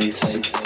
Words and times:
Place 0.00 0.59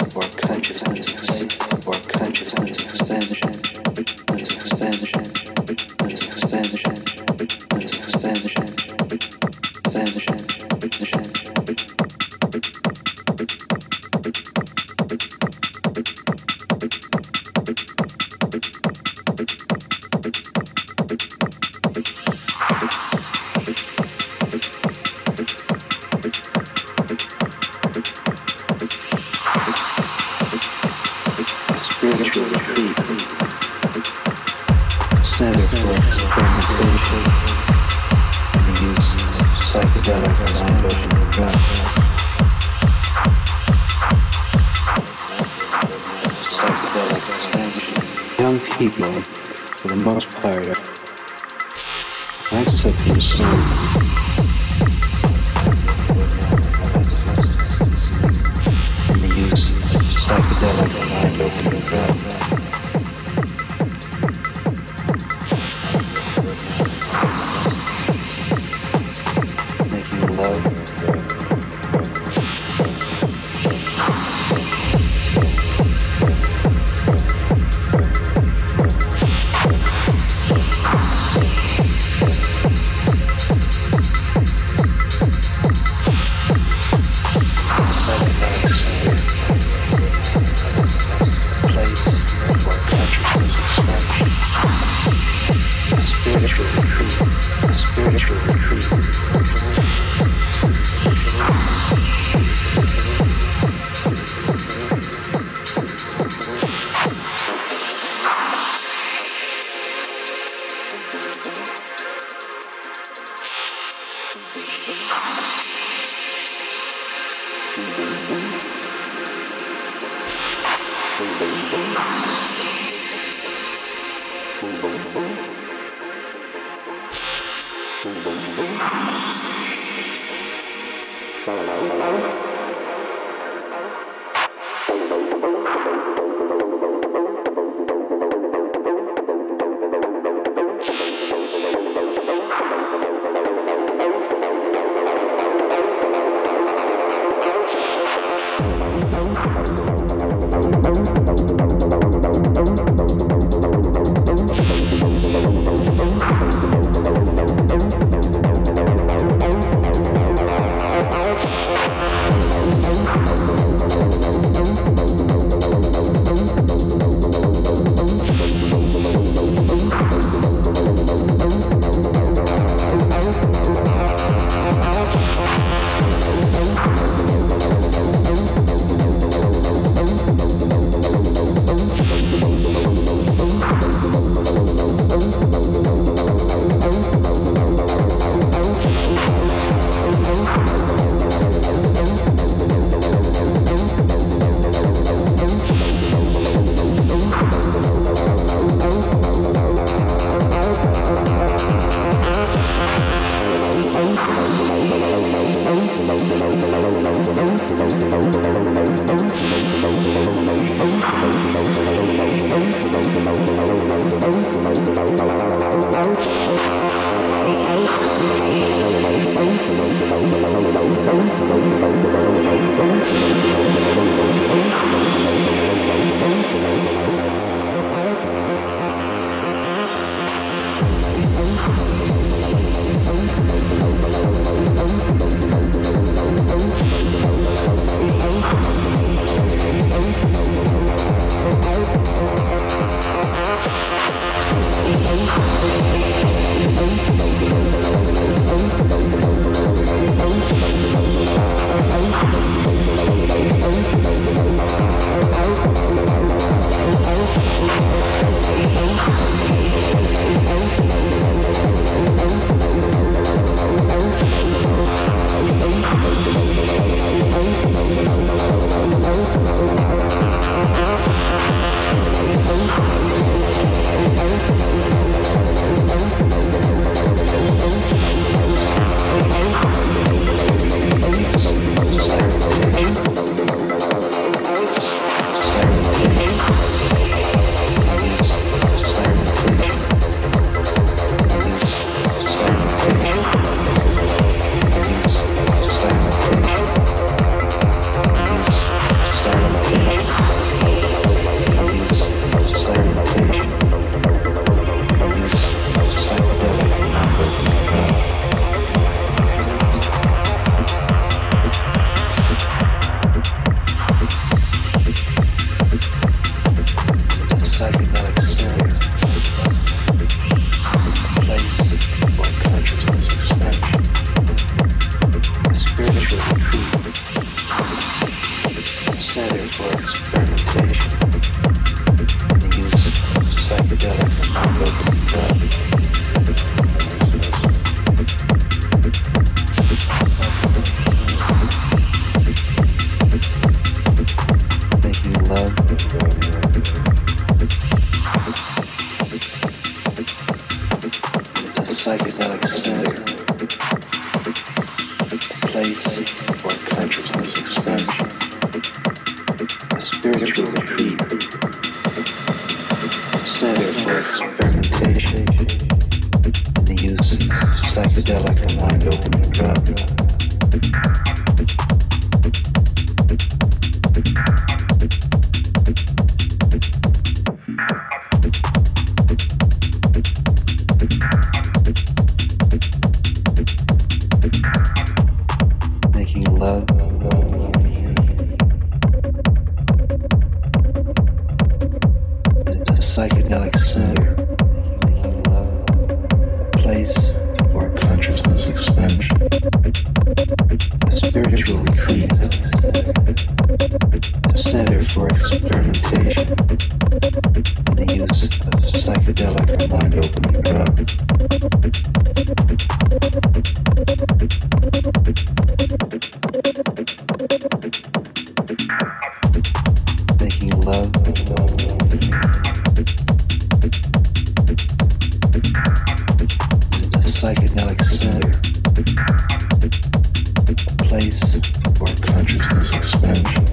place 430.95 431.35
where 431.79 431.93
consciousness 431.95 432.71
expansion, 432.71 433.43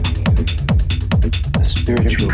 a 1.56 1.64
spiritual 1.64 2.30